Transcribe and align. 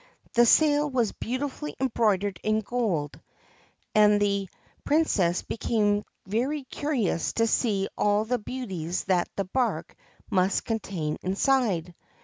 The 0.33 0.47
sail 0.47 0.89
was 0.89 1.11
beautifully 1.11 1.75
embroidered 1.79 2.39
in 2.41 2.61
gold, 2.61 3.21
and 3.93 4.19
the 4.19 4.49
132 4.85 4.85
THE 4.85 4.87
GREEN 4.87 5.05
SERPENT 5.05 5.37
Princess 5.37 5.41
became 5.43 6.05
very 6.25 6.63
curious 6.63 7.33
to 7.33 7.45
see 7.45 7.87
all 7.95 8.25
the 8.25 8.39
beauties 8.39 9.03
that 9.03 9.29
the 9.35 9.45
barque 9.45 9.95
must 10.31 10.65
contain 10.65 11.19
inside. 11.21 11.93